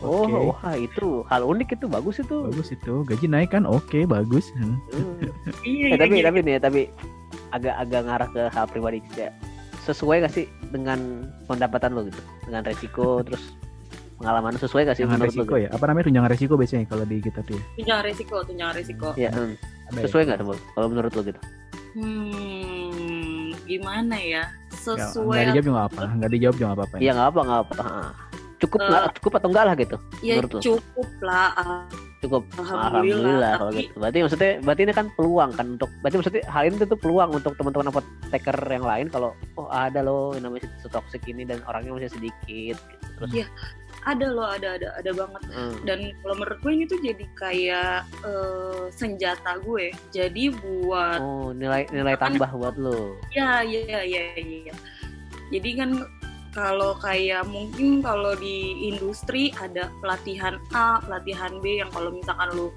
Oh, 0.00 0.24
Oke. 0.24 0.32
wah 0.48 0.72
itu 0.80 1.20
hal 1.28 1.44
unik 1.44 1.76
itu 1.76 1.84
bagus 1.84 2.24
itu. 2.24 2.48
Bagus 2.48 2.72
itu 2.72 3.04
gaji 3.04 3.26
naik 3.28 3.52
kan? 3.52 3.68
Oke 3.68 4.08
bagus. 4.08 4.48
Hmm. 4.56 4.80
Hmm. 4.96 5.28
iya, 5.68 5.92
Eh, 5.92 6.00
tapi 6.00 6.24
gitu. 6.24 6.24
tapi 6.24 6.38
nih 6.40 6.52
ya, 6.56 6.60
tapi 6.64 6.80
agak-agak 7.52 8.00
ngarah 8.08 8.28
ke 8.32 8.42
hal 8.48 8.64
pribadi 8.64 9.04
juga. 9.12 9.28
Sesuai 9.84 10.24
gak 10.24 10.32
sih 10.32 10.48
dengan 10.72 11.28
pendapatan 11.44 11.92
lo 11.92 12.08
gitu? 12.08 12.16
Dengan 12.48 12.64
resiko 12.64 13.20
terus 13.20 13.52
pengalaman 14.20 14.52
sesuai 14.60 14.82
gak 14.84 14.96
sih 15.00 15.04
Jangan 15.08 15.16
menurut 15.16 15.32
resiko 15.32 15.54
ya. 15.56 15.68
Apa 15.72 15.84
namanya 15.88 16.04
tunjangan 16.12 16.30
resiko 16.36 16.54
biasanya 16.60 16.84
kalau 16.84 17.04
di 17.08 17.16
kita 17.24 17.40
tuh 17.40 17.56
ya? 17.56 17.64
tunjangan 17.80 18.04
resiko, 18.04 18.36
tunjangan 18.44 18.74
resiko. 18.76 19.08
Ya, 19.16 19.30
hmm. 19.32 19.52
Ya? 19.90 20.02
sesuai 20.06 20.22
nggak 20.28 20.38
tuh 20.44 20.60
kalau 20.76 20.86
menurut 20.92 21.12
lo 21.16 21.22
gitu? 21.24 21.40
Hmm, 21.90 23.50
gimana 23.64 24.16
ya? 24.20 24.44
Sesuai 24.70 25.50
nggak 25.50 25.56
dijawab 25.56 25.64
juga 25.64 25.74
nggak 25.74 25.88
apa, 25.90 26.02
nggak 26.20 26.30
dijawab 26.30 26.54
juga 26.54 26.66
nggak 26.68 26.78
apa-apa. 26.78 26.96
Iya 27.00 27.10
nggak 27.16 27.28
apa 27.32 27.40
nggak 27.40 27.60
apa. 27.64 27.74
Cukup 28.60 28.80
nggak? 28.84 29.02
cukup 29.16 29.32
atau 29.40 29.48
enggak 29.48 29.64
lah 29.64 29.74
gitu? 29.80 29.96
ya 30.20 30.34
menurut 30.36 30.50
lo? 30.52 30.60
cukup 30.60 31.08
lah. 31.24 31.48
ah, 31.56 31.88
Cukup. 32.20 32.42
Alhamdulillah, 32.60 32.92
Alhamdulillah 32.92 33.52
kalau 33.56 33.72
tapi- 33.72 33.80
gitu. 33.88 33.94
Berarti 33.96 34.18
maksudnya 34.20 34.50
berarti 34.60 34.82
ini 34.84 34.92
kan 34.92 35.06
peluang 35.16 35.50
kan 35.56 35.66
untuk 35.80 35.90
berarti 36.04 36.16
maksudnya 36.20 36.42
hal 36.52 36.62
ini 36.68 36.74
tuh 36.84 37.00
peluang 37.00 37.30
untuk 37.32 37.52
teman-teman 37.56 37.88
apoteker 37.88 38.56
yang 38.68 38.84
lain 38.84 39.06
kalau 39.08 39.30
oh 39.56 39.68
ada 39.72 40.04
loh 40.04 40.36
yang 40.36 40.44
namanya 40.44 40.68
toxic 40.84 41.24
ini 41.24 41.48
dan 41.48 41.64
orangnya 41.64 41.96
masih 41.96 42.12
sedikit 42.12 42.76
gitu. 42.76 43.06
Terus 43.16 43.30
Iya. 43.32 43.46
Ada 44.08 44.26
loh, 44.32 44.48
ada 44.48 44.80
ada 44.80 44.88
ada 44.96 45.10
banget. 45.12 45.42
hmm. 45.52 45.74
dan 45.84 45.98
kalau 46.24 46.34
menurut 46.40 46.58
gue 46.64 46.72
ini 46.72 46.84
tuh 46.88 47.00
jadi 47.04 47.24
kayak 47.36 47.96
eh, 48.24 48.84
senjata 48.92 49.60
gue 49.60 49.92
jadi 50.08 50.44
buat 50.56 51.20
oh 51.20 51.52
nilai 51.52 51.84
nilai 51.92 52.16
Kan- 52.16 52.36
tambah 52.36 52.50
buat 52.56 52.76
lo. 52.80 53.16
ya 53.30 53.60
ya 53.60 54.00
ya 54.04 54.22
ya 54.40 54.74
jadi 55.52 55.70
kan 55.84 55.90
kalau 56.50 56.98
kayak 56.98 57.46
mungkin 57.46 58.02
kalau 58.02 58.34
di 58.34 58.88
industri 58.90 59.54
ada 59.54 59.86
pelatihan 60.02 60.58
A 60.74 60.98
pelatihan 60.98 61.62
B 61.62 61.78
yang 61.78 61.90
kalau 61.94 62.10
misalkan 62.10 62.50
lu 62.56 62.68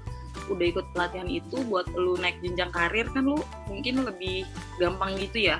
udah 0.52 0.66
ikut 0.70 0.86
pelatihan 0.92 1.26
itu 1.26 1.56
buat 1.66 1.88
lu 1.96 2.14
naik 2.20 2.36
jenjang 2.44 2.68
karir 2.70 3.08
kan 3.16 3.24
lu 3.24 3.40
mungkin 3.66 4.04
lebih 4.04 4.44
gampang 4.78 5.16
gitu 5.18 5.48
ya 5.50 5.58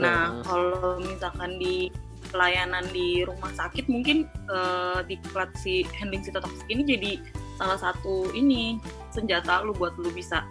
nah 0.00 0.32
Heeh. 0.32 0.42
kalau 0.48 0.98
misalkan 0.98 1.60
di 1.60 1.92
pelayanan 2.32 2.88
di 2.90 3.22
rumah 3.22 3.52
sakit 3.52 3.86
mungkin 3.92 4.24
eh, 4.48 5.00
di 5.06 5.20
klat 5.30 5.52
si 5.60 5.84
handling 5.92 6.24
sitotoksik 6.24 6.66
ini 6.72 6.82
jadi 6.82 7.12
salah 7.60 7.78
satu 7.78 8.32
ini 8.32 8.80
senjata 9.12 9.62
lu 9.62 9.76
buat 9.76 9.94
lu 10.00 10.08
bisa 10.10 10.42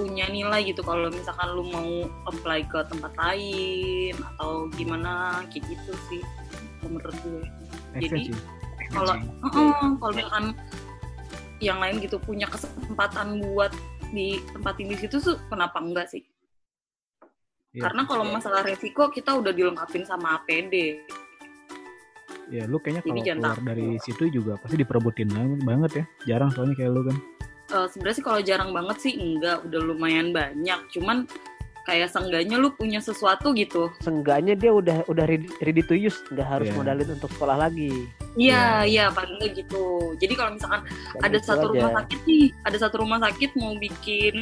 punya 0.00 0.24
nilai 0.32 0.64
gitu. 0.64 0.80
Kalau 0.80 1.12
misalkan 1.12 1.48
lu 1.52 1.64
mau 1.68 2.08
apply 2.32 2.64
ke 2.68 2.80
tempat 2.88 3.12
lain 3.20 4.16
atau 4.16 4.68
gimana 4.72 5.44
kayak 5.52 5.68
gitu 5.68 5.92
sih 6.08 6.22
menurut 6.80 7.12
gue. 7.20 7.44
Jadi, 8.00 8.32
kalau. 8.88 9.12
Heeh, 9.20 9.72
kalau 10.00 10.12
misalkan 10.16 10.46
yang 11.60 11.76
lain 11.76 12.00
gitu 12.00 12.16
punya 12.16 12.48
kesempatan 12.48 13.44
buat 13.44 13.68
di 14.10 14.40
tempat 14.56 14.74
di 14.80 14.96
situ 14.96 15.20
tuh 15.20 15.36
kenapa 15.52 15.78
enggak 15.78 16.08
sih 16.08 16.24
Iya. 17.70 17.86
karena 17.86 18.02
kalau 18.02 18.24
masalah 18.26 18.62
resiko 18.62 19.08
kita 19.08 19.30
udah 19.30 19.54
dilengkapin 19.54 20.02
sama 20.02 20.38
APD 20.38 20.98
ya 22.50 22.66
lu 22.66 22.82
kayaknya 22.82 22.98
kalau 23.00 23.14
keluar 23.14 23.54
takut. 23.54 23.62
dari 23.64 23.88
situ 24.02 24.24
juga 24.28 24.58
pasti 24.58 24.74
diperebutin 24.74 25.30
banget, 25.30 25.60
banget 25.62 25.90
ya. 25.94 26.04
Jarang 26.26 26.50
soalnya 26.50 26.74
kayak 26.74 26.90
lu 26.90 27.02
kan. 27.06 27.16
Eh, 27.70 27.86
sebenarnya 27.86 28.16
sih 28.18 28.26
kalau 28.26 28.40
jarang 28.42 28.70
banget 28.74 28.96
sih 28.98 29.12
enggak 29.14 29.62
udah 29.62 29.80
lumayan 29.80 30.34
banyak 30.34 30.80
cuman 30.90 31.30
kayak 31.86 32.10
seenggaknya 32.10 32.58
lu 32.58 32.74
punya 32.74 32.98
sesuatu 32.98 33.54
gitu 33.54 33.94
Seenggaknya 34.02 34.58
dia 34.58 34.74
udah 34.74 35.06
udah 35.06 35.24
ready, 35.24 35.46
ready 35.62 35.78
to 35.80 35.94
use, 35.94 36.18
nggak 36.28 36.42
harus 36.44 36.66
Iya. 36.66 36.76
modalin 36.76 37.08
untuk 37.14 37.30
sekolah 37.30 37.56
lagi. 37.56 38.10
Iya 38.34 38.82
iya 38.82 39.04
paling 39.08 39.36
enggak 39.36 39.58
gitu 39.58 39.82
jadi 40.16 40.32
kalau 40.34 40.50
misalkan 40.54 40.80
Dan 40.86 41.22
ada 41.24 41.38
satu 41.40 41.66
aja. 41.66 41.72
rumah 41.72 41.90
sakit 41.96 42.18
nih 42.22 42.44
ada 42.62 42.76
satu 42.78 42.94
rumah 42.98 43.18
sakit 43.20 43.50
mau 43.54 43.72
bikin 43.74 44.36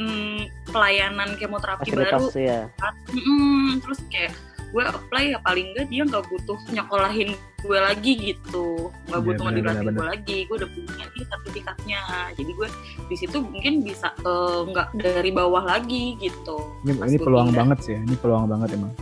pelayanan 0.66 1.28
kemoterapi 1.36 1.86
fasilitas 1.86 2.20
baru 2.28 2.38
ya. 2.38 2.60
Mm-mm, 3.08 3.80
terus 3.80 4.00
kayak 4.08 4.32
gue 4.68 4.84
apply 4.84 5.32
ya 5.32 5.38
paling 5.40 5.72
enggak 5.72 5.88
dia 5.88 6.02
nggak 6.04 6.24
butuh 6.28 6.58
nyekolahin 6.68 7.32
gue 7.58 7.78
lagi 7.80 8.12
gitu 8.22 8.92
nggak 9.08 9.16
Iya, 9.16 9.24
butuh 9.24 9.42
benar, 9.42 9.52
ngedilatin 9.56 9.80
benar, 9.82 9.96
gue 9.96 10.06
lagi 10.06 10.38
gue 10.44 10.56
udah 10.58 10.70
punya 10.70 11.04
nih 11.08 11.24
sertifikatnya 11.24 12.00
jadi 12.36 12.50
gue 12.52 12.68
di 13.08 13.16
situ 13.16 13.36
mungkin 13.40 13.72
bisa 13.80 14.12
eh, 14.14 14.60
nggak 14.68 14.88
dari 14.94 15.30
bawah 15.32 15.64
lagi 15.64 16.20
gitu 16.20 16.60
Ini, 16.84 17.00
ini 17.02 17.16
peluang 17.16 17.48
pindah. 17.48 17.58
banget 17.58 17.78
sih 17.80 17.92
ya. 17.96 18.00
Ini 18.02 18.14
peluang 18.14 18.44
banget 18.46 18.68
emang. 18.76 18.92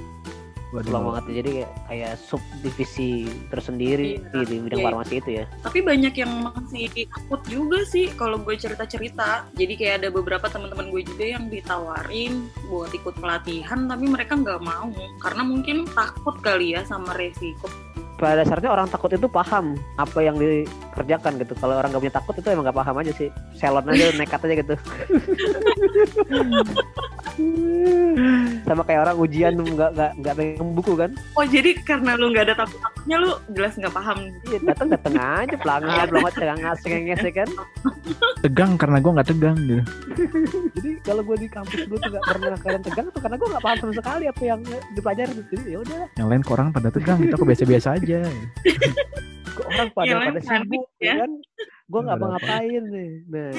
Dibawa. 0.85 1.05
banget 1.17 1.25
jadi 1.41 1.51
kayak, 1.63 1.73
kayak 1.89 2.13
subdivisi 2.21 3.11
tersendiri 3.49 4.21
Iya, 4.21 4.29
di, 4.33 4.41
di 4.45 4.57
bidang 4.61 4.81
iya. 4.83 4.87
farmasi 4.91 5.15
itu 5.23 5.31
ya. 5.41 5.45
tapi 5.65 5.79
banyak 5.81 6.15
yang 6.19 6.33
masih 6.53 6.85
takut 7.09 7.41
juga 7.49 7.79
sih 7.89 8.13
kalau 8.13 8.37
gue 8.43 8.55
cerita-cerita 8.59 9.49
jadi 9.57 9.73
kayak 9.79 9.95
ada 10.05 10.09
beberapa 10.13 10.47
teman-teman 10.51 10.93
gue 10.93 11.03
juga 11.07 11.25
yang 11.25 11.49
ditawarin 11.49 12.51
buat 12.69 12.91
ikut 12.93 13.17
pelatihan 13.17 13.87
tapi 13.87 14.05
mereka 14.11 14.37
nggak 14.37 14.61
mau 14.61 14.91
karena 15.23 15.43
mungkin 15.47 15.87
takut 15.95 16.37
kali 16.43 16.75
ya 16.77 16.85
sama 16.85 17.15
resiko 17.17 17.71
Pada 18.17 18.41
dasarnya 18.41 18.73
orang 18.73 18.89
takut 18.89 19.13
itu 19.13 19.29
paham 19.29 19.77
apa 20.01 20.19
yang 20.25 20.41
dikerjakan 20.41 21.37
gitu. 21.37 21.53
Kalau 21.61 21.77
orang 21.77 21.93
gak 21.93 22.01
punya 22.01 22.17
takut 22.17 22.35
itu 22.41 22.49
emang 22.49 22.65
gak 22.73 22.79
paham 22.81 22.97
aja 23.05 23.13
sih. 23.13 23.29
Salon 23.53 23.85
aja 23.93 24.09
nekat 24.21 24.41
aja 24.41 24.55
gitu. 24.57 24.75
Sama 28.65 28.83
kayak 28.89 29.01
orang 29.05 29.17
ujian 29.21 29.53
nggak 29.61 29.91
nggak 29.93 30.11
nggak 30.25 30.35
pegang 30.41 30.71
buku 30.73 30.93
kan? 30.97 31.11
Oh 31.37 31.45
jadi 31.45 31.77
karena 31.85 32.17
lu 32.17 32.33
nggak 32.33 32.49
ada 32.49 32.55
takut 32.65 32.81
takutnya 32.81 33.17
lu 33.21 33.31
jelas 33.53 33.73
nggak 33.77 33.93
paham. 33.93 34.19
Iya 34.49 34.59
datang 34.73 34.89
datang 34.89 35.15
aja 35.21 35.57
pelanggar 35.61 36.07
pelongot 36.11 36.33
cengenges 36.41 36.79
cengenges 36.81 37.21
ya 37.21 37.33
kan. 37.45 37.49
tegang 38.41 38.79
karena 38.79 39.03
gue 39.03 39.11
nggak 39.11 39.29
tegang 39.35 39.57
gitu 39.59 39.83
Jadi 40.79 40.91
kalau 41.03 41.23
gue 41.27 41.37
di 41.43 41.49
kampus 41.51 41.81
gue 41.91 41.99
tuh 41.99 42.11
nggak 42.15 42.25
pernah 42.25 42.59
kalian 42.63 42.83
tegang 42.87 43.07
tuh 43.11 43.21
karena 43.21 43.37
gue 43.37 43.49
nggak 43.51 43.65
paham 43.65 43.77
sama 43.83 43.93
sekali 43.93 44.25
apa 44.31 44.43
yang 44.43 44.61
dipelajari. 44.97 45.33
Jadi 45.53 45.63
ya 45.69 45.79
udah 45.85 46.01
yang 46.17 46.29
lain 46.33 46.41
kok 46.41 46.55
orang 46.57 46.69
pada 46.73 46.89
tegang 46.89 47.19
kita 47.21 47.35
kok 47.37 47.47
biasa-biasa 47.47 47.89
aja 48.01 48.06
kok 49.57 49.67
orang 49.67 49.91
pada 49.91 50.15
lain 50.15 50.39
pada 50.39 50.43
sibuk 50.47 50.87
ya. 51.03 51.07
ya 51.11 51.15
kan. 51.27 51.33
Gue 51.91 52.01
nggak 52.07 52.19
Bener. 52.19 52.31
apa 52.31 52.39
ngapain 52.39 52.83
nih. 52.95 53.11
Nah. 53.27 53.53